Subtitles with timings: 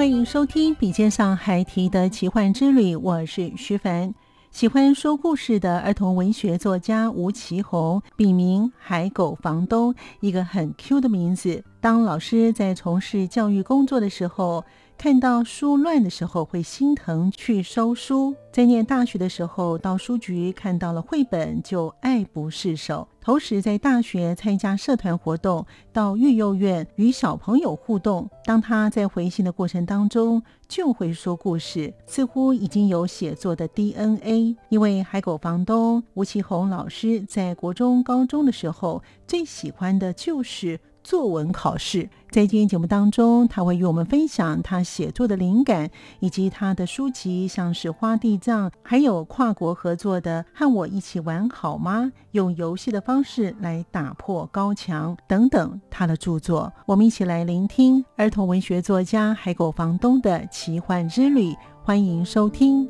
[0.00, 4.14] 欢迎收听《笔尖上孩提的奇幻之旅》，我是徐凡。
[4.50, 11.62] 喜欢说故事的儿童文学作家吴奇宏，笔名海狗房东，一个很 Q 的名字。
[11.82, 14.64] 当老师在从事教育工作的时候。
[15.00, 18.36] 看到书乱的时候会心疼，去收书。
[18.52, 23.08] 在念大学的时候，到书局看到了绘本就爱不释手。
[23.18, 28.28] 同时在大学参加社团活动，到育幼院与小朋友互动。
[28.44, 34.54] 当他在回信的过程当中，就会说故事，似乎已经有写作的 DNA。
[34.68, 40.78] 因为海狗房东吴奇红老师在国中、高中的时候，最喜欢的就是。
[41.10, 45.90] 作文考试，在今天节目当中，他会与我们分享他写作的灵感，
[46.20, 56.72] 以及他的书籍，像是《花地藏》，还有跨国合作的《和我一起玩好吗》，用游戏的方式来打破高墙等等他的著作。
[56.86, 62.88] 我们一起来聆听儿童文学作家海狗房东的奇幻之旅，欢迎收听。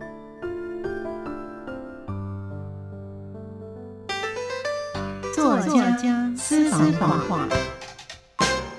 [5.34, 7.48] 作家私房话。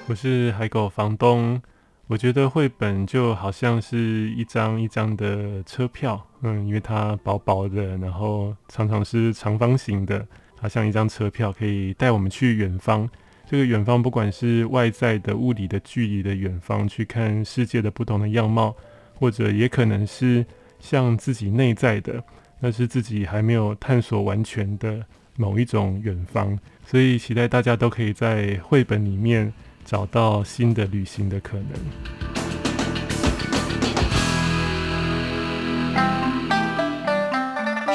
[0.07, 1.61] 我是海狗房东，
[2.07, 13.09] 我觉得绘本就好像是一张一张的车票，嗯，因为它薄薄的，然后常常是长方形的，它像一张车票，可以带我们去远方。
[13.49, 18.75] 这个远方不管是外在的物理的距离的远方，去看世界的不同的样貌，
[19.15, 20.45] 或者也可能是
[20.79, 22.21] 像自己内在的，
[22.59, 25.05] 那是自己还没有探索完全的
[25.37, 26.59] 某一种远方。
[26.85, 29.53] 所以期待大家都可以在绘本里面。
[29.85, 31.65] 找到新的旅行的可能。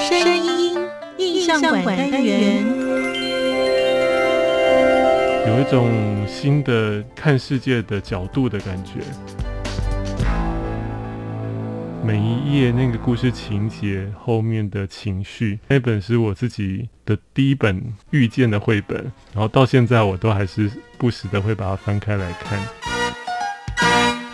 [0.09, 0.79] 声音
[1.19, 2.65] 印象馆单元，
[5.47, 5.91] 有一种
[6.29, 9.01] 新的看世界的角度的感觉。
[12.07, 18.97] 每一页那个故事情节后面的情绪，那本是我自己的第一本遇见的绘本，
[19.35, 22.61] 然后到现在我都还是不时的会把它翻开来看。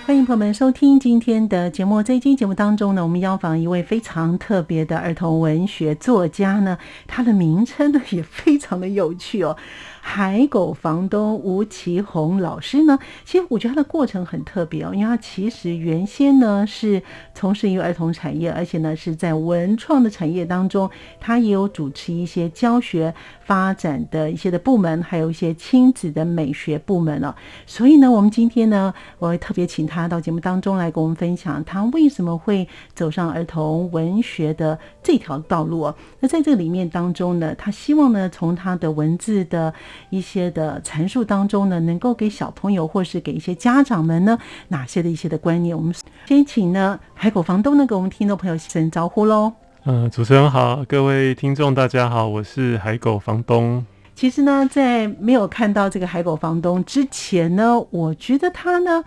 [0.05, 9.57] 欢迎朋友们收听今天的节目，在今天节目当中呢，我们邀访一位非常特别的儿童文学作家呢，他的名称呢也非常的有趣哦。
[10.05, 17.01] 海狗房东吴奇宏老师呢，其实我觉得他的过程很特别哦，因为他其实原先呢是
[17.35, 23.15] 从事一个儿童产业，而且呢是在文创的产业当中，他也有主持一些教学
[23.45, 27.33] 发展的一些的部门，还有一些亲子的美学部门哦。
[27.65, 35.95] 所以呢，我们今天呢，我会特别请他到节目当中来跟我们分享，他为什么会走上儿童文学的这条道路哦。
[36.19, 39.73] 那在这个里面当中呢，他希望呢从他的文字的
[40.11, 45.77] 一些的阐述当中呢，能够给小朋友或是给一些家长们呢，哪些的一些的观念？
[45.77, 45.95] 我们
[46.27, 49.53] 先请呢海狗房东呢，给我们听众朋友声招呼喽。
[49.85, 53.85] 嗯，主持人好，各位听众大家好，我是海狗房东。
[54.15, 59.03] 其实呢，在没有看到这个海狗房东之前呢，我觉得他呢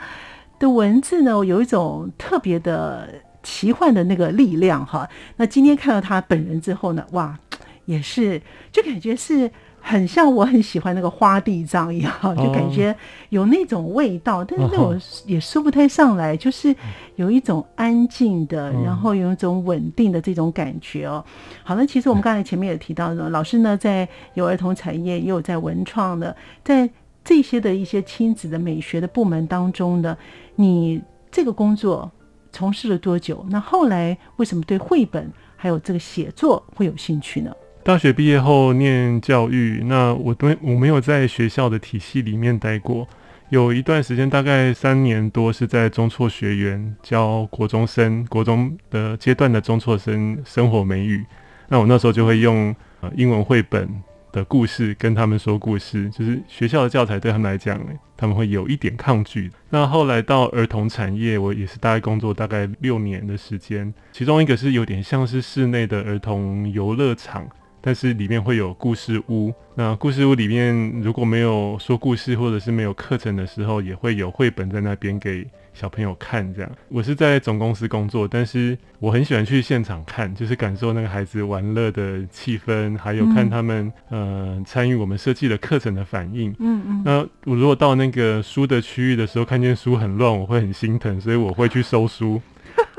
[0.60, 3.08] 的文字呢有一种特别的
[3.44, 5.08] 奇幻的那个力量哈。
[5.38, 7.40] 那今天看到他本人之后呢，哇，
[7.86, 8.42] 也是
[8.72, 9.52] 就感觉是。
[9.88, 12.94] 很像我很喜欢那个花地藏一样， 就感觉
[13.30, 16.76] 有那种味道，但是那种也说不太上来，就是
[17.18, 21.24] 有一种安静的，然后有一种稳定的这种感觉哦。
[21.64, 26.90] 好了，其实我们刚才前面也提到了，老师呢在有儿童产业，也有在文创的，在
[27.24, 30.18] 这些的一些亲子的美学的部门当中呢，
[30.56, 31.00] 你
[31.30, 32.12] 这个工作
[32.52, 33.46] 从事了多久？
[33.52, 37.52] 那后来为什么对绘本还有这个写作会有兴趣呢？
[37.86, 43.08] 大学毕业后念教育，那我都我没有在学校的体系里面待过，
[43.50, 51.24] 有一段时间，大概三年多，是在中辍学园教国中生，国中的阶段的中辍生生活美语。
[51.68, 53.88] 那我那时候就会用呃英文绘本
[54.32, 57.80] 的故事跟他们说故事，就是学校的教材对他们来讲，
[58.18, 59.52] 他们会有一点抗拒。
[59.70, 67.48] 那后来到儿童产业，我也是大概工作大概六年的时间，其中一个是有点像是室内的儿童游乐场。
[67.86, 76.52] 但是里面会有故事屋，那故事屋里面如果没有说故事或者是没有课程的时候，也会有绘本在那边给小朋友看。
[76.56, 86.50] 这样，我是在总公司工作，但是我很喜欢去现场看，就是感受那个孩子玩乐的气氛，还有看他们呃参与我们设计的课程的反应。
[86.58, 87.04] 嗯嗯。
[87.06, 92.42] 那我如果到那个书的区域的时候，看见书很乱，我会很心疼，所以我会去收书。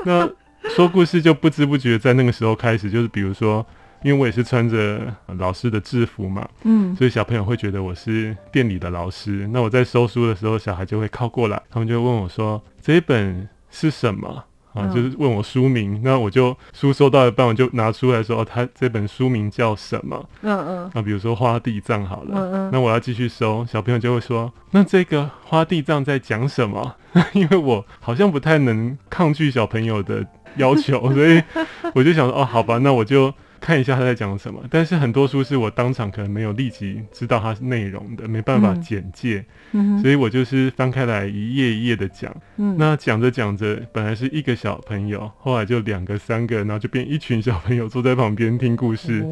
[0.05, 0.29] 那
[0.69, 3.65] 说故事就不知不觉在那个时候开始，就是比如说。
[4.07, 9.45] 因为我也是穿着老师的制服嘛，嗯，所以小朋友会觉得我是店里的老师。
[9.51, 15.99] 那我在收书的时候，小孩就会靠过来，他们就问我说：“这一本是什么？”啊，就是问我书名。
[16.05, 20.91] 那我就书收到一半，我就拿出来说：“哦，他这本书名叫什么？”嗯嗯。
[20.93, 22.69] 啊，比如说《花地藏》好了，嗯嗯。
[22.71, 26.95] 那我要继续收，小朋友就会说：“那这个《花地藏》在讲什么？”
[27.33, 30.25] 因为我好像不太能抗拒小朋友的
[30.55, 31.43] 要求，所以
[31.93, 39.43] 我就想说：“哦，好吧，那我就。” 看一下他在讲什么，但是很多书是我当场可能没有立即知道它是内容的，没办法简介，
[40.01, 42.33] 所以我就是翻开来一页一页的讲。
[42.55, 49.23] 那讲着讲着，本来是一个小朋友，后来就两个、三个，然后就变一群小朋友坐在旁边听故事，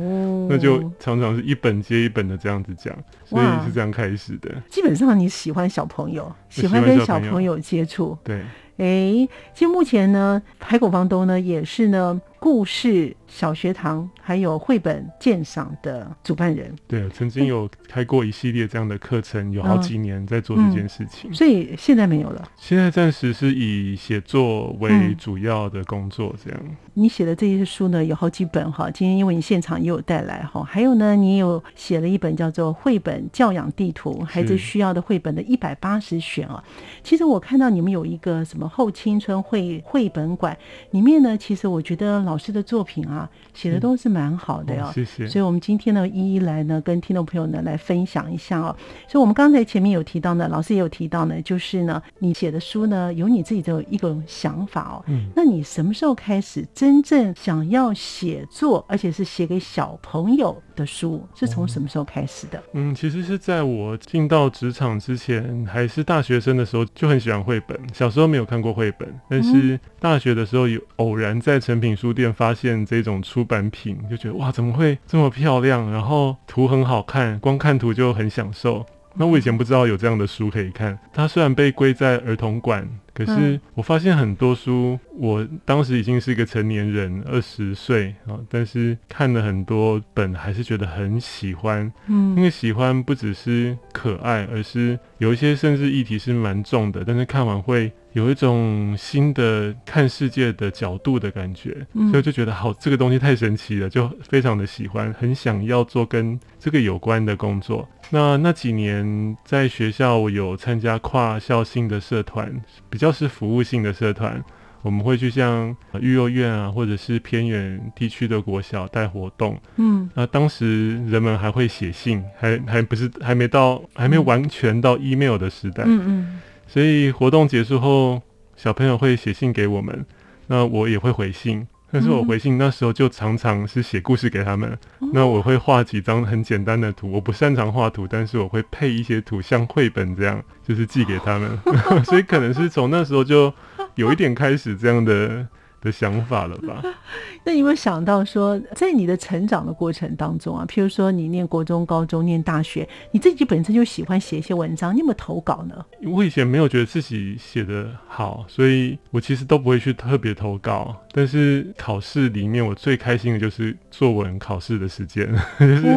[0.50, 4.50] 那就常常是一本接一本的这样子讲，所以是这样开始的。
[4.70, 8.42] 基本上你喜欢小朋友，喜欢跟小朋友接触，对。
[8.78, 16.74] 哎，其实目前呢，海口房东呢也是呢故事小学堂还有绘本鉴赏的主办人。
[16.88, 21.34] 对，曾经有开过一系列这样的课程，有好几年在做这件事情。
[21.34, 22.50] 所以现在没有了。
[22.56, 26.60] 现在暂时是以写作为主要的工作，这样。
[26.94, 28.90] 你写的这些书呢，有好几本哈。
[28.90, 36.64] 今天因为你现场也有带来哈，还有呢，你有写了一本叫做《绘本教养地图：孩子需要的绘本的一百八十选》啊。
[37.04, 40.58] 其实我看到你们有一个什么后青春绘绘本馆，
[40.92, 44.92] 里面呢，其实我觉得老师的作品啊，写的都是蛮好的哦。
[44.94, 45.28] 谢谢。
[45.28, 48.76] 所以我们今天呢，一一来呢，跟听众朋友呢来分享一下哦。
[49.08, 55.04] 所以我们刚才前面有提到呢，老师也有提到呢，就是呢，你写的书呢，有你自己的一个想法哦。
[55.08, 55.28] 嗯。
[55.36, 56.66] 那你什么时候开始？
[56.74, 62.62] 真正想要写作，而且是写给小朋友的书，是从什么时候开始的？
[62.74, 67.80] 嗯，其实是在我进到职场之前，还是大学生的时候，就很喜欢绘本。
[67.94, 75.92] 小时候没有看过绘本，但是大学的时候有偶然在成品书店发现这种出版品，就觉得哇，怎么会这么漂亮？
[75.92, 78.86] 然后图很好看，光看图就很享受。
[79.18, 81.00] 那我以前不知道有这样的书可以看。
[81.14, 91.90] 它虽然被归在儿童馆，可是我发现很多书，我当时已经是一个成年人，二十岁啊，但是看了很多本，还是觉得很喜欢。
[92.08, 97.90] 嗯，因为喜欢不只是可爱，而是有一些甚至议题是蛮重的，但是看完会。
[98.16, 107.86] 有一种新的看世界的角度的感觉，所以就觉得好，这个东西太神奇了，就非常的喜欢，很想要做跟这个有关的工作。
[108.12, 112.50] 那那几年在学校我有参加跨校性的社团，
[112.90, 114.42] 比较是服务性的社团，
[114.82, 119.60] 我们会去像育幼院啊，或者是偏远地区的国小带活动。
[119.76, 125.84] 嗯，那当时人们还会写信，还还不是还没到，还没完全到 email 的时代。
[125.86, 126.42] 嗯嗯。
[126.76, 128.22] 所以活动结束后，
[128.58, 130.06] 小朋友会写信给我们，
[130.48, 131.66] 那我也会回信。
[131.90, 134.78] 但是我回信那时候就常常是写故事给他们。
[135.14, 141.58] 那我会画几张很简单的图，我不擅长画图，但是我会配一些图，像绘本这样，就是寄给他们。
[142.04, 143.54] 所以可能是从那时候就
[143.96, 145.48] 有一点开始这样的。
[145.86, 146.84] 的想法了吧？
[147.46, 155.86] 那有没有想到说，在你的成长的过程当中啊，譬如说你念国中、高中、念大学，你自己本身就喜欢写一些文章，你有没有投稿呢？
[156.12, 160.96] 我以前没有觉得自己写的好，所以我其实都不会去特别投稿。
[161.12, 165.96] 但是考试里面，我最开心的就是作文考试的时间， 就是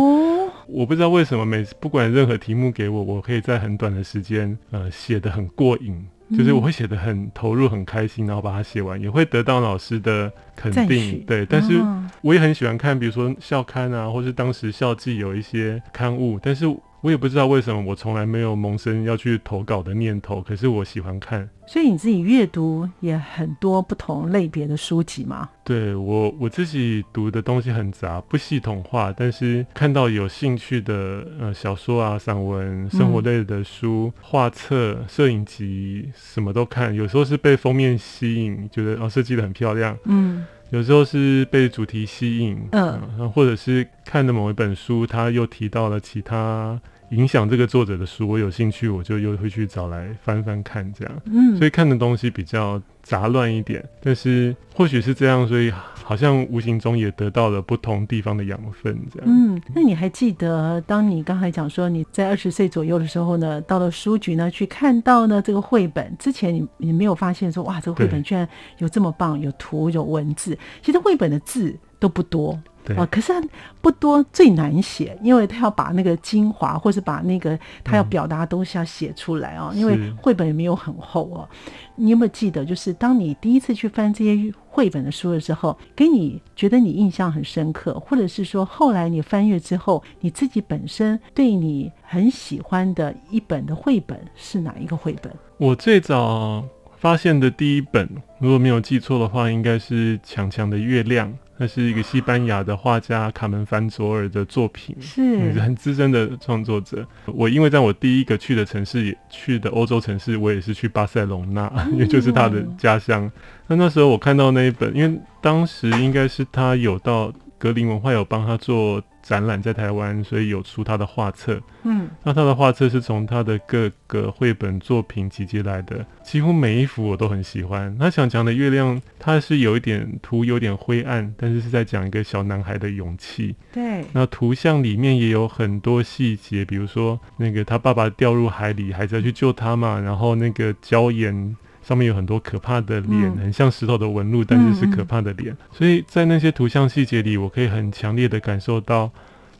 [0.69, 6.07] 我不知道为什么每次不管任何题目给我，我可以在很短的时间呃写的很过瘾。
[6.37, 11.25] 就是我会写的很投入、很开心，然后把它写完，也会得到老师的肯定。
[11.27, 11.81] 对，但是
[12.21, 16.67] 我也很喜欢看，比如说校刊啊，或是当时校际有一些刊物，但是
[17.01, 21.49] 我也不知道为什么，我从来没有萌生要去投稿的念头，可是我喜欢看。
[21.67, 25.49] 所以你自己阅读也很多不同类别的书籍吗？
[25.63, 36.95] 对我我自己读的东西很杂，不系统化，但是看到有兴趣的呃小说啊、散文、生活类的书、画册、摄影集，什么都看。
[36.95, 40.45] 有时候是被封面吸引，觉得哦设计的很漂亮，嗯。
[40.71, 46.79] 有时候是被主题吸引，嗯，或者是看的某一本书，他又提到了其他
[47.11, 55.73] 影响这个作者的书，我有兴趣，我就又会去找来翻翻看，这样，嗯，所以看的东西比较杂乱一点，但是或许是这样，所以。
[56.09, 59.29] 好像无形中也得到了不同地方的养分，这样。
[59.29, 68.49] 嗯，那你还记得，当你刚才讲说你在二十岁左右的时候呢，到了书局呢去看到呢这个绘本，之前你你没有发现说哇，这个绘本居然
[68.79, 70.59] 有这么棒，有图有文字。
[70.81, 72.59] 其实绘本的字都不多。
[72.97, 73.33] 啊，可是
[73.81, 79.73] 不多，最难写，因为他要把那个精华，或是把那个他要表达的东西要写出来啊。
[79.75, 81.49] 因为绘本也没有很厚哦。
[81.97, 95.33] 你有没有记得，就是当你第一次去翻这些绘本的书的时候，给你觉得你印象很深刻，或者是说后来你翻阅之后，你自己本身对你很喜欢的一本的绘本是哪一个绘本？
[95.57, 96.65] 我最早
[96.97, 101.29] 发现的第一本，如果没有记错的话，应该是《强强的月亮》。
[101.59, 107.05] 那是一个西班牙的画家卡门凡佐尔的作品，是很资深的创作者。
[107.27, 113.31] 我因为在我第一个去的城市，也去的欧洲城市，我也是去巴塞隆纳， 也就是他的家乡。
[113.67, 119.03] 那那时候我看到那一本，因为当时应该是他有到格林文化有帮他做。
[119.21, 121.61] 展览在台湾，所以有出他的画册。
[121.83, 127.95] 嗯，那他的画册是从他的各个绘本作品集结来的，几乎每一幅我都很喜欢。
[127.99, 133.55] 他想讲的月亮，它是有一点图，有点灰暗，但是是在讲一个小男孩的勇气。
[133.71, 141.55] 对，那图像里面也有很多细节，比如说那个他爸爸掉入海里，孩子要去救他嘛，然后那个礁岩。
[141.89, 145.57] 上面有很多可怕的脸，很像石头的纹路，但是是可怕的脸。
[145.73, 149.11] 所以在那些图像细节里，我可以很强烈的感受到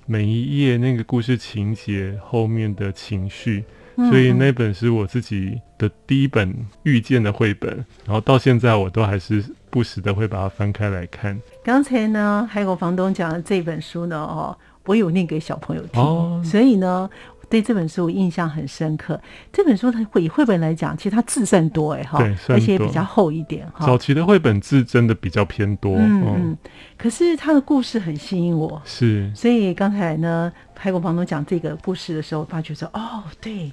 [0.05, 3.65] 每一页那个故事情节后面的情绪。
[4.11, 7.73] 所以那本是我自己的第一本遇见的绘本，
[8.05, 11.41] 然后到现在我都还是不时的会把它翻开来看。
[11.65, 14.55] 刚才呢，海狗房东讲的这本书呢，哦，
[14.85, 17.09] 我有念给小朋友听，所以呢。
[17.49, 19.21] 对这本书印象很深刻。
[19.53, 23.87] 这本书它以绘本来讲，其实它字甚多哎哈，而且比较厚一点哈。
[23.87, 26.59] 早期的绘本字真的比较偏多，嗯嗯。
[26.97, 29.31] 可是它的故事很吸引我，是。
[29.35, 30.53] 所以刚才呢。
[30.81, 33.73] 泰国房东讲这个故事的时候，发觉说：“哦，对，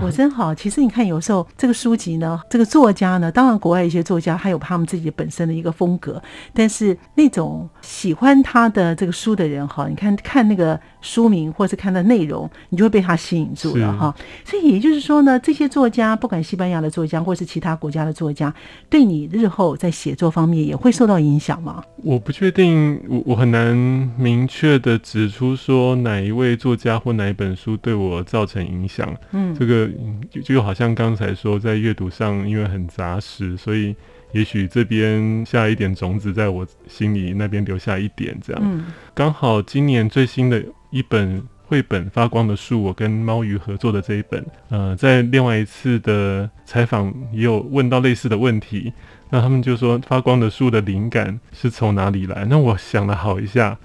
[0.00, 0.54] 果真好。
[0.54, 6.22] 其实你看，有时候这个书籍呢，这个作家呢，当然国外一些作家还有他们自己本身的一个风格，
[6.54, 14.14] 但是那种喜欢他的这个书的人哈，你看看那个书名或是看的内容，你就会被他吸引住了哈。
[14.46, 18.52] 所以也就是说呢，这些作家，不管西班牙的作家或是其他国家的作家，
[18.88, 21.84] 对你日后在写作方面也会受到影响吗？
[22.02, 23.76] 我不确定，我我很难
[24.16, 26.37] 明确的指出说哪一。
[26.37, 29.14] 位作家或哪一本书对我造成影响？
[29.32, 29.88] 嗯，这个
[30.30, 33.94] 就就好像刚才说，在阅读上因为很杂实，所以
[34.32, 38.62] 也许这边下一点种子，在我心里那边留下一点这样。
[38.64, 48.92] 嗯，刚好今年最新的一本绘本《发光的树》，我跟猫鱼合作的这一本，呃，在另外一次的采访也有问到类似的问题，
[49.30, 52.46] 那他们就说《发光的树》的灵感是从哪里来？
[52.48, 53.78] 那我想了好一下，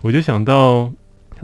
[0.00, 0.92] 我就想到。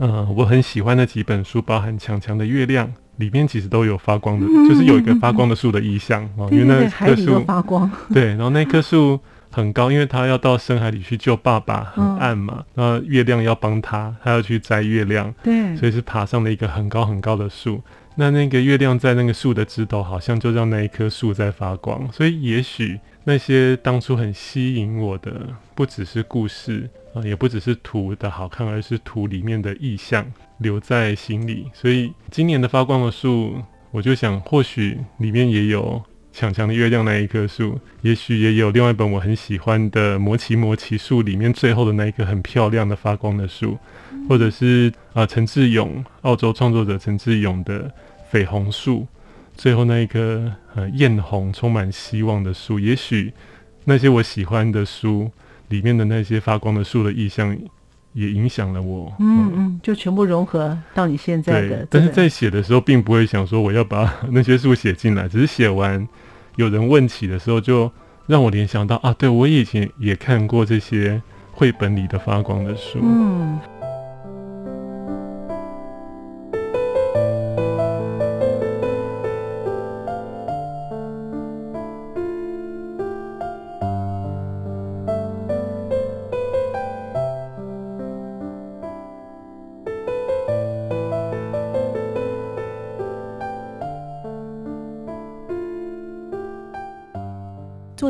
[0.03, 6.49] 嗯，我很喜欢的几本书，包含《强强的月亮》，里面其实都有发光的，就是有一个发光的树的意象哦。
[6.51, 7.89] 因为那棵树发光。
[8.11, 9.19] 对，然后那棵树
[9.51, 12.63] 很高，因为他要到深海里去救爸爸，很暗嘛。
[12.73, 15.31] 那月亮要帮他，他要去摘月亮。
[15.43, 17.79] 对，所以是爬上了一个很高很高的树。
[18.15, 22.11] 那那个月亮在那个树的枝头，好像就让那一棵树在发光。
[22.11, 26.89] 所以也许那些当初很吸引我的，不只是故事。
[27.13, 30.25] 啊，也不只是图的好看，而是图里面的意象
[30.59, 31.69] 留在心里。
[31.73, 33.61] 所以今年的发光的树，
[33.91, 36.01] 我就想，或许里面也有
[36.31, 43.77] 强强的月亮那一棵树，也许也有另外一本我很喜欢的《魔奇魔奇树》里面最后的那一棵很漂亮的发光的树，
[44.29, 47.91] 或者是啊陈志勇澳洲创作者陈志勇的
[48.31, 49.05] 绯红树，
[49.61, 52.79] 最后那一棵呃艳红充满希望的树。
[52.79, 53.31] 也许
[53.85, 55.29] 那些我喜欢的书。
[55.69, 57.57] 里面的那些发光的树的意象，
[58.11, 59.09] 也影响了我。
[59.19, 61.87] 嗯嗯，就全部融合到你现在的。
[61.89, 66.05] 但是在写的时候，并不会想说我要把 那些树写进来，只是写完
[66.57, 67.89] 有人问起的时候，就
[68.27, 71.21] 让我联想到啊，对我以前也看过这些
[71.53, 72.99] 绘本里的发光的树。
[73.01, 73.57] 嗯。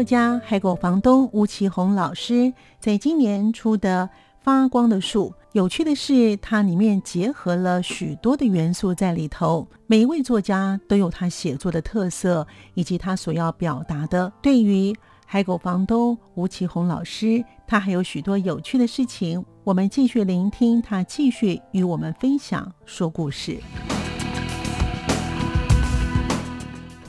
[0.01, 4.09] 作家海狗房东吴奇红老师在今年出的
[4.43, 5.29] 《发光的树》。
[5.51, 9.67] 有趣的是，它里面结合了许多的元素在里头。
[9.85, 14.33] 每一位作家都有他写作的特色，以及他所要表达的。
[14.41, 14.91] 对于
[15.27, 19.45] 海狗房东吴奇红老师，他还有许多有趣的事情。
[19.63, 23.59] 我们继续聆听他继续与我们分享说故事。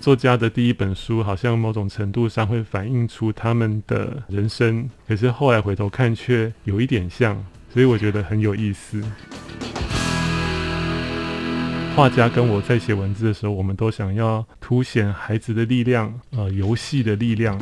[0.03, 7.41] 作家的第一本书，好像某种程度上会反映出他们的人生，可是后来回头看，却有一点像。
[7.73, 9.01] 所以我觉得很有意思。
[11.95, 17.57] 画家跟我在写文字的时候，我们都想要凸显孩子的力量，呃，游戏的力量。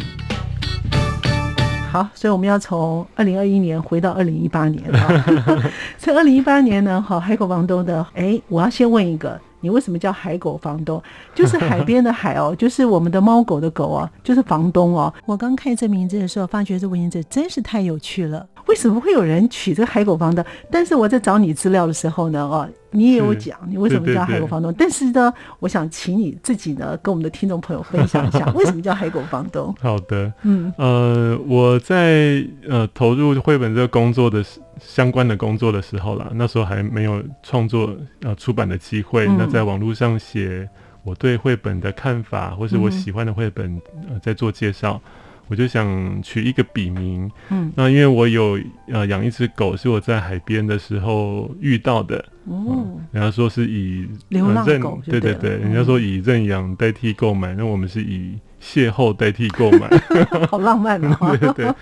[1.93, 5.71] 好，所以我们要从二零二一年回到二零一八年了。
[5.99, 9.39] 在二零一八年呢，好，海口房东的，哎，我要先问一个。
[9.61, 11.03] 你为什么叫海狗房东？
[11.35, 15.13] 就是海边的海哦， 就是我们的猫狗的狗哦，就是房东哦。
[15.27, 18.47] 我刚看这名字的时候，发觉这名字真是太有趣了。
[18.67, 20.45] 为什么会有人取这个海狗房东？
[20.71, 24.73] 但是我在找你资料的时候呢，哦，你也有讲你为什么叫海狗房东。
[24.79, 29.75] 但是呢，我想请你自己呢，跟我们的听众朋友分享一下， 为什么叫海狗房东？
[29.81, 34.61] 好的，嗯，呃，我在呃投入绘本这个工作的时。
[34.81, 39.27] 相关的工作的时候啦，那时候还没有创作呃出版的机会。
[39.39, 40.69] 那在网络上写
[41.03, 45.01] 我对绘本的看法，或是我喜欢的绘本，呃，在做介绍，
[45.49, 47.31] 我就想取一个笔名。
[47.51, 48.59] 嗯，那因为我有
[48.89, 52.25] 呃养一只狗，是我在海边的时候遇到的。
[52.47, 59.89] 哦，人家说是以流浪狗，对对对，人家说以认养代替购买，那我们是以邂逅代替购买，
[60.51, 61.37] 好浪漫 啊！
[61.37, 61.75] 对对，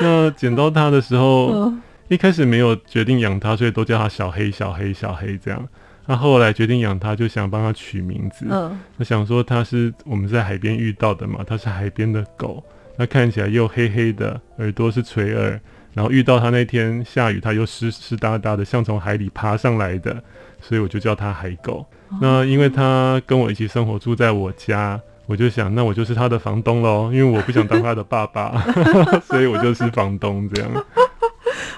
[0.00, 1.72] 那捡到它的时候。
[2.12, 5.66] 一开始没有决定养它，所以都叫它小黑、小黑、小黑这样。
[6.04, 8.46] 那后来决定养它，就想帮它取名字。
[8.50, 12.62] 嗯，那想说它是我们在海边遇到的嘛，它是海边的狗。
[12.96, 15.58] 那看起来又黑黑的，耳朵是垂耳。
[15.94, 20.22] 然后遇到它那天下雨，它又湿湿哒哒的，像从海里爬上来的，
[20.60, 21.86] 所以我就叫它海狗。
[22.20, 27.10] 那因为它跟我一起生活，住在我家，我就想，那我就是它的房东喽。
[27.12, 28.58] 因为我不想当它的爸爸，
[29.24, 30.70] 所以我就是房东这样。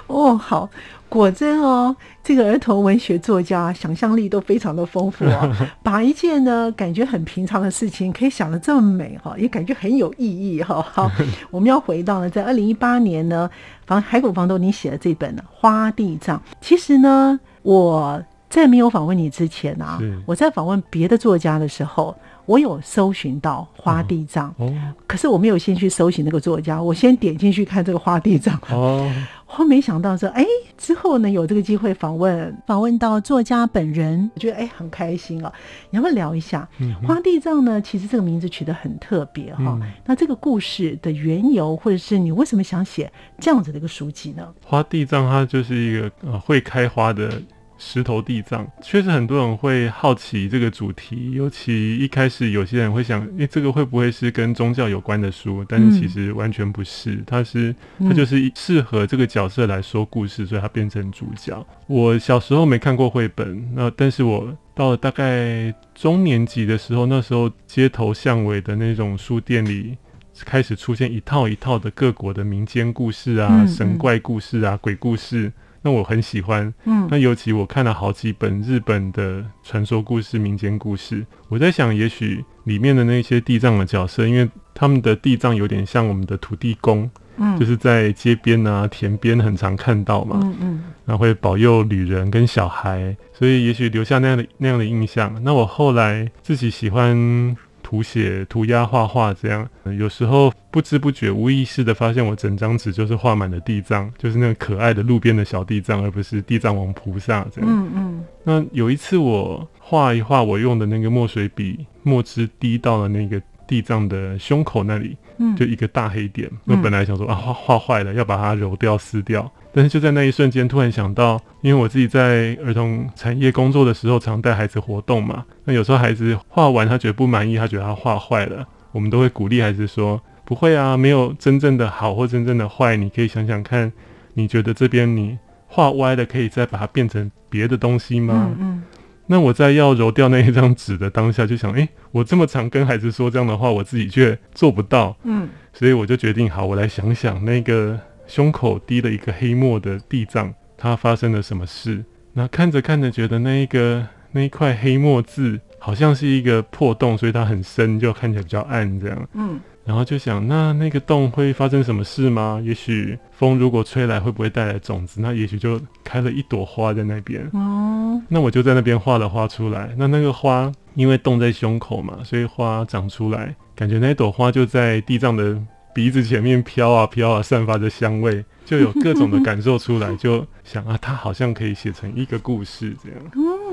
[0.07, 0.69] 哦，好，
[1.09, 5.51] 果真哦，这个儿童文学作家想象力都非常的丰富哦，
[5.83, 10.85] 把一件呢感觉很平常的事情，可以想的这么美哈，也感觉很有意义哈。
[10.93, 11.11] 好，
[11.51, 13.49] 我们要回到呢，在二零一八年呢，
[13.87, 22.15] 房海谷房东你写的这本《花地藏》，其实呢，我在没有访问你之前啊，我在访问别的作家的时候。
[22.47, 24.71] 我有搜寻到花地藏，哦，
[25.07, 29.11] 可是我没有先去搜寻那个作家，我先点进去看这个花地藏，哦，
[29.59, 30.45] 我没想到说，哎，
[30.77, 35.53] 之后呢有这个机会访问访问到作家本人，我觉得哎很开心啊，
[35.91, 37.81] 你要不要聊一下嗯花地藏呢？
[37.81, 44.47] 其实这个名字取得很特别哈，那这个故事的缘由，或者是你为什么想写这样子的一个书籍呢？
[44.65, 47.41] 花地藏它就是一个呃会开花的。
[47.77, 55.65] 石头地藏确实很多人会好奇这个主题，尤其一开始有些人会想，诶，这个会不会是跟宗教有关的书？
[55.69, 61.67] 但是其实完全不是，它是它就是适合这个角色来说故事，所以它变成主角。
[61.87, 69.97] 我小时候没看过绘本，那但是我到了大概中年级的时候，那时候街头巷尾的那种书店里
[70.45, 75.53] 开始出现一套一套的各国的民间故事啊、神怪故事啊、鬼故事。
[75.85, 95.39] 那我很喜欢，嗯，那尤其我看了好几本日本的传说故事、民间故事，我在想，也许里面的那些地藏的角色，因为他们的地藏有点像我们的土地公，嗯，就是在街边啊、田边很常看到嘛，嗯嗯，然后会保佑旅人跟小孩，所以也许留下那样的那样的印象。
[95.45, 97.55] 那我后来自己喜欢。
[97.85, 99.69] 涂写、涂鸦、画画，这样
[99.99, 107.71] 有时候不知不觉、无意识的发现，我整张纸就是画满了地藏，就是那个可爱的路边的小地藏，而不是地藏王菩萨这样。
[107.71, 108.25] 嗯嗯。
[108.43, 115.24] 那有一次我画一画，我用的那个墨水笔墨汁滴到了那个地藏的胸口那里，嗯，
[115.57, 116.51] 就一个大黑点。
[116.67, 119.51] 我本来想说啊，画画坏了，要把它揉掉、撕掉。
[119.73, 125.45] 但是就在那一瞬间，突然想到，因为我自己在儿童产业工作的时候，常带孩子活动嘛。
[125.65, 133.93] 那有时候孩子画完，他觉得不满意，他觉得他画坏了，我们都会鼓励孩子说：“不会啊，没有真正的好或真正的坏，你可以想想看，
[134.35, 138.83] 你觉得这边你画歪了，可以再把它变成别的东西吗？”嗯嗯。
[139.27, 145.17] 那我在要揉掉那一张纸的当下，就想：哎，我这么常跟孩子说这样的话，我自己却做不到。
[145.25, 145.49] 嗯。
[145.73, 147.99] 所以我就决定，好，我来想想那个。
[148.27, 152.03] 胸口滴了一个黑墨的地藏，它发生了什么事？
[152.33, 158.99] 那看着看着，觉得那一个那一块黑墨字好像是一个破洞，所以它很深，就看起来比较暗。
[158.99, 162.59] 这样，嗯，然后就想，那那个洞会发生什么事吗？
[162.65, 165.21] 也许风如果吹来，会不会带来种子？
[165.21, 167.47] 那也许就开了一朵花在那边。
[167.53, 169.95] 哦，那我就在那边画了花出来。
[169.97, 175.57] 那那个花因为冻在胸口嘛，所以花长出来，感觉那朵花就在地藏的
[175.95, 178.45] 鼻子前面飘啊飘啊，散发着香味。
[178.65, 183.19] 就有各种的感受出来，就想啊，它好像可以写成一个故事这样。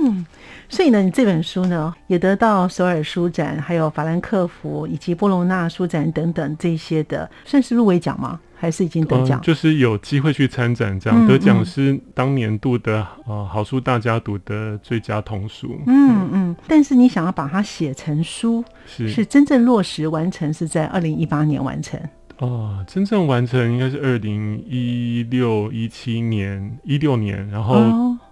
[0.01, 0.25] 嗯，
[0.69, 8.39] 所以呢，你这本书呢也得到首尔书展、还有法兰克福以及波隆纳书展等等这些的，算是入围奖吗？
[8.55, 9.41] 还是已经得奖？
[9.41, 15.79] 就是有机会去参展，这样得奖是当年度的呃好书大家读的最佳童书。
[15.87, 21.99] 嗯嗯，但是你想要把它写成书，是是真正落实完成是在二零一八年完成。
[22.41, 27.75] 哦，真正完成应该是二零一六一七年一六年，然后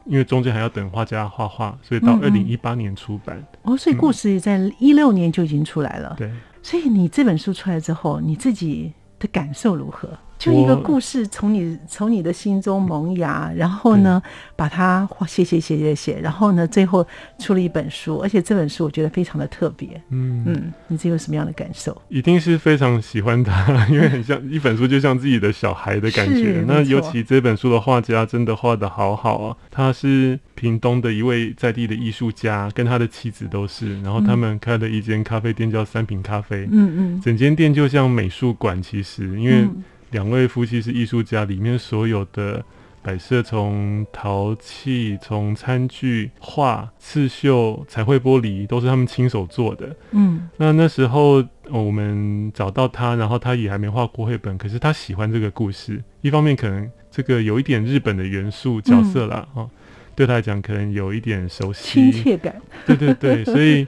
[0.05, 3.39] 因为中间还要等画家画画，所以到二零一八年出版。
[3.61, 6.15] 哦，所以故事也在一六年就已经出来了。
[6.17, 6.31] 对，
[6.63, 10.09] 所以你这本书出来之后，你自己的感受如何？
[10.39, 14.23] 就一个故事从你从你的心中萌芽，然后呢，
[14.55, 17.05] 把它写写写写写，然后呢，最后
[17.37, 20.01] 出了一本书，而且这本书我觉得非常的特别。
[20.11, 22.01] 嗯嗯，你这有什么样的感受？
[22.07, 26.63] 一定是非常喜欢它， 因为很像一本书，就像自己的小孩的感觉。
[26.65, 29.57] 那尤其这本书的画家真的画的好好啊！
[29.69, 36.65] 他是屏东的一位在地的艺术家，跟他的妻子都是，然后他们开了一间咖啡店叫三品咖啡。
[36.71, 39.67] 嗯嗯，整间店就像美术馆，其实因为。
[40.11, 42.63] 两位夫妻是艺术家，里面所有的
[43.01, 49.95] 摆设，从陶器、从餐具、画、刺绣、彩绘玻璃，都是他们亲手做的。
[50.11, 56.03] 嗯，那那时候我们找到他，然后他也还没画过绘本，可是他喜欢这个故事。
[56.21, 59.69] 一方面可能这个有一点日本的元素角色啦，哦，
[60.15, 62.61] 对他来讲可能有一点熟悉亲切感。
[62.85, 63.87] 对对对，所以。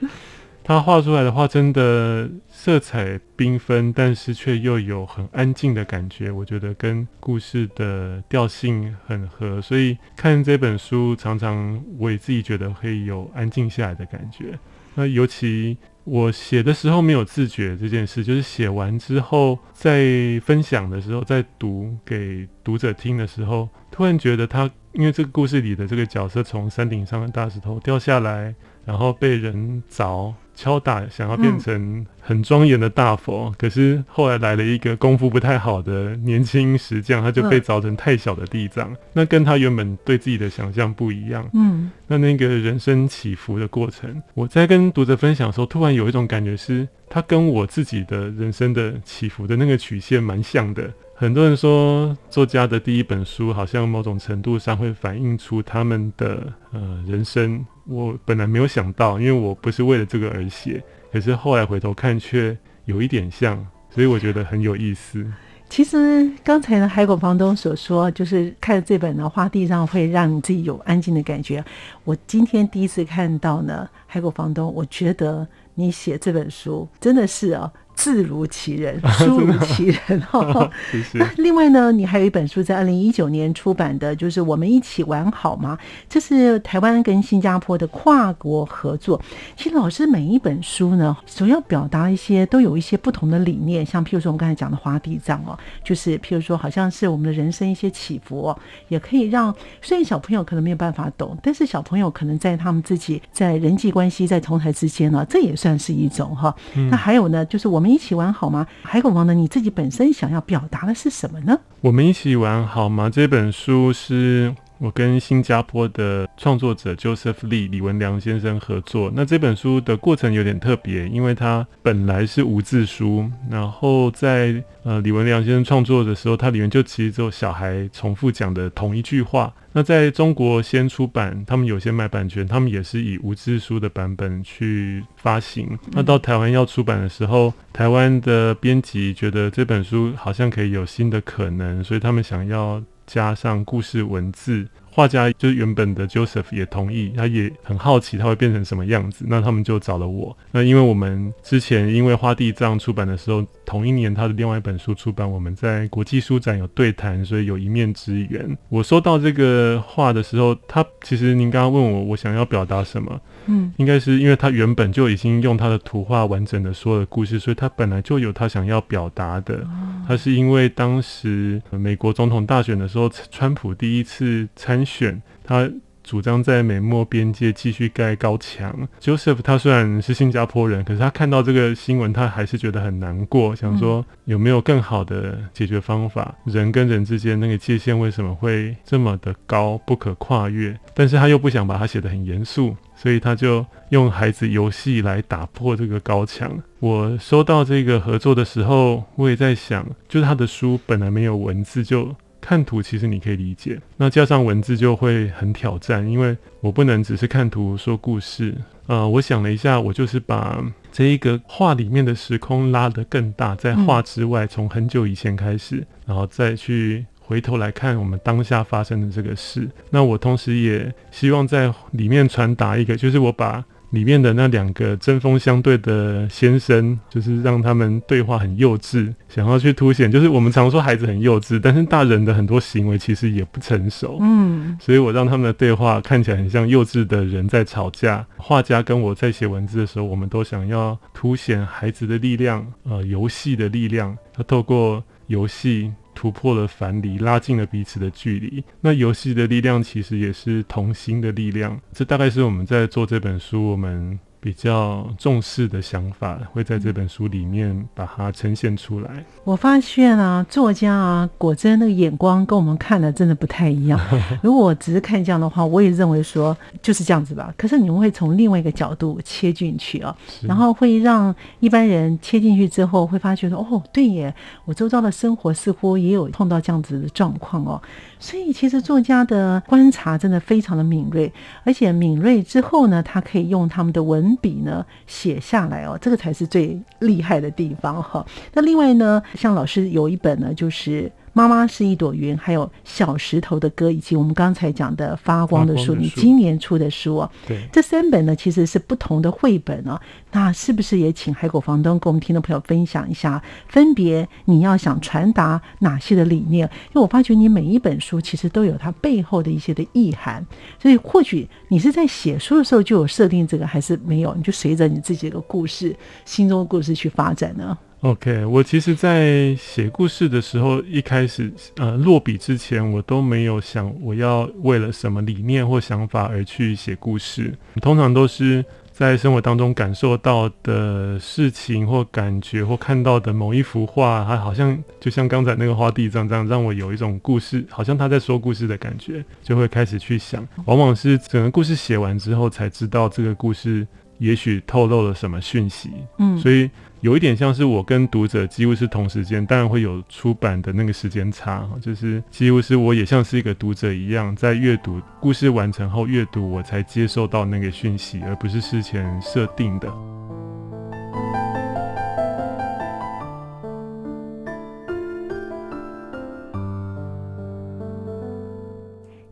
[0.64, 6.30] 他画出来的画真的色彩缤纷，但是却又有很安静的感觉。
[6.30, 14.56] 我觉得跟故事的调性很合，所以看这本书常常我也自己觉得会有安静下来的感觉。
[14.94, 30.32] 那尤其我写的时候没有自觉这件事，就是写完之后在分享的时候，在读给读者听的时候，突然觉得他因为这个故事里的这个角色从山顶上的大石头掉下来，然后被人凿。
[30.62, 38.94] 敲打想要变成很庄严的大佛，可是后来来了一个功夫不太好的年轻石匠，他就被凿成太小的地藏。
[39.12, 41.44] 那跟他原本对自己的想象不一样。
[41.52, 50.88] 嗯，那那个人生起伏的过程，我在跟读者分享的时候，突然有一种感觉，是他跟我自己的人生的起伏的那个曲线蛮像的。
[51.16, 57.64] 很多人说，作家的第一本书好像某种程度上会反映出他们的呃人生。
[57.84, 65.26] 我本来没有想到，因为我不是为了这个而写，可是后来回头看却有一点像，所以我觉得很有意思。
[65.68, 71.64] 其实刚才呢，海狗房东所说，就是看这本呢，花地上会让你自己有安静的感觉。
[72.04, 77.72] 我今天第一次看到呢，海狗房东，我觉得你写这本书真的是啊。
[77.94, 80.70] 字如其人， 书如其人 哈。
[81.12, 85.78] 那另外呢，你还有一本书在二零一九年出版的，就是《我们一起玩好吗》？
[86.08, 89.20] 这是台湾跟新加坡的跨国合作。
[89.56, 93.84] 其实老师每一本书呢，所要表达一些都有一些不同的理念。
[93.84, 106.54] 像譬如说我们刚才讲的花地藏哦，就是譬如说好像是我们的人生一些起伏哦，也可以让虽然小朋友可能没有办法懂，但是小朋友可能在他们自己在人际关系在同台之间呢，这也算是一种哈。
[106.90, 107.81] 那还有呢，就是我。
[107.82, 108.64] 我们一起玩好吗？
[108.84, 109.34] 海狗王呢？
[109.34, 111.58] 你自己本身想要表达的是什么呢？
[111.80, 113.10] 我们一起玩好吗？
[113.10, 119.12] 这本书是我跟新加坡的创作者 Joseph Lee 李文良先生合作。
[119.14, 129.54] 那这本书的过程有点特别，因为它本来是无字书，然后在呃李文良先生创作的时候，它里面就其实只有小孩重复讲的同一句话。
[129.74, 135.78] 那在中国先出版，他们有些买版权，他们也是以无字书的版本去发行。
[135.92, 144.68] 那到台湾要出版的时候，台湾的编辑觉得这本书好像可以有新的可能，所以他们想要加上故事文字。
[144.94, 149.24] 画家就是原本的 Joseph 也同意，他也很好奇他会变成什么样子。
[149.26, 150.36] 那他们就找了我。
[150.50, 158.54] 那因为我们之前因为花地藏出版的时候，同一年他的另外一本书出版，我们在国际书展有对谈，所以有一面之缘。
[158.68, 163.18] 我收到这个画的时候，他其实您刚刚问我我想要表达什么。
[163.46, 169.66] 嗯，应该是因为他原本就已经用他的图画完整的说了故事，所以他本来就有他想要表达的。
[170.06, 175.70] 他是因为当时美国总统大选的时候，川普第一次参选，他
[176.02, 178.88] 主张在美墨边界继续盖高墙。
[179.00, 186.34] Joseph 他虽然是新加坡人，可是他看到这个新闻，他还是觉得很难过，想说有没有更好的解决方法？
[186.44, 190.78] 人跟人之间那个界限为什么会这么的高，不可跨越？
[190.94, 192.76] 但是他又不想把它写得很严肃。
[192.94, 196.62] 所以他就用孩子游戏来打破这个高墙。
[196.78, 203.80] 我收到这个合作的时候，我也在想，就是他的书本来没有文字，就看图，其实你可以理解。
[203.96, 208.54] 那加上文字就会很挑战，因为我不能只是看图说故事。
[208.88, 217.06] 呃，我想了一下，我就是把这一个画里面的时空拉得更大，在画之外，从很久以前开始，然后再去。
[217.24, 234.16] 回头来看我们当下发生的这个事，那我同时也希望在里面传达一个，就是我把里面的那两个针锋相对的先生，就是让他们对话很幼稚，想要去凸显，就是我们常说孩子很幼稚，但是大人的很多行为其实也不成熟。
[234.22, 238.26] 嗯，所以我让他们的对话看起来很像幼稚的人在吵架。
[238.38, 245.92] 画家跟我在写文字的时候，我们都想要凸显孩子的力量，呃，游戏的力量，他透过游戏。
[246.22, 248.62] 突破了樊篱，拉近了彼此的距离。
[248.80, 251.80] 那游戏的力量其实也是童心的力量。
[251.92, 254.16] 这大概是我们在做这本书，我们。
[254.42, 259.24] 比较重视的想法，会在这本书里面把它呈现出来。
[259.44, 264.00] 我发现啊，作家啊，果真那个眼光跟我们看的真的不太一样。
[264.42, 267.54] 如果我只是看这样的话，我也认为说就是这样子吧。
[267.56, 277.80] 可是你们会从另外一个角度切进去啊，然后会让一般人切进去之后，会发觉说，哦，对耶，我周遭的生活似乎也有碰到这样子的状况哦。
[278.22, 281.30] 所以其实作家的观察真的非常的敏锐，
[281.64, 288.24] 而且敏锐之后呢，他可以用他们的文笔呢写下来哦，这个才是最厉害的地方哈。
[288.54, 291.10] 那另外呢，像老师有一本呢，就是。
[291.32, 300.00] 妈妈是一朵云，还有小石头的歌，以及我们刚才讲的发光的书，你今年出的书啊，对，这三本呢其实是不同的绘本啊。
[300.32, 306.68] 那是不是也请海狗房东跟我们听众朋友分享一下，分别你要想传达哪些的理念？
[306.88, 310.46] 因为我发觉你每一本书其实都有它背后的一些的意涵，
[310.78, 314.34] 所以或许你是在写书的时候就有设定这个，还是没有？
[314.34, 327.54] 你就随着你自己的故事、心中的故事去发展呢？OK，我其实，在写故事的时候，一开始呃落笔之前，我都没有想我要为了什么理念或想法而去写故事。
[327.80, 340.46] 通常都是在生活当中感受到的事情或感觉，或看到的某一幅画，它好像就像刚才那个花地这样，这样让我有一种故事，好像他在说故事的感觉，就会开始去想。
[340.66, 343.86] 往往是整个故事写完之后，才知道这个故事
[344.22, 345.90] 也许透露了什么讯息。
[346.18, 346.70] 嗯，所以。
[347.02, 359.92] 有一点像是我跟读者几乎是同时间，当然会有出版的那个时间差，就是几乎是我也像是一个读者一样，在阅读故事完成后阅读，我才接受到那个讯息，而不是事前设定的。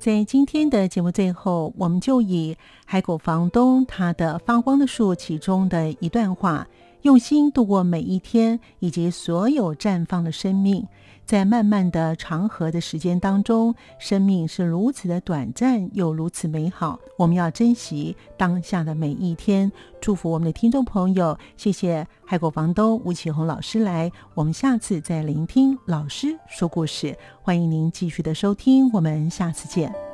[0.00, 6.66] 在今天的节目最后，我们就以海狗房东他的发光的树其中的一段话。
[7.02, 10.86] 用心度过每一天，以及所有绽放的生命，
[11.30, 16.98] 在漫漫的长河的时间当中，生命是如此的短暂又如此美好。
[17.16, 21.38] 我们要珍惜当下的每一天，祝福我们的听众朋友。
[21.56, 27.16] 谢谢海国房东吴启红老师来，我们下次再聆听老师说故事。
[27.42, 30.09] 欢迎您继续的收听，我们下次见。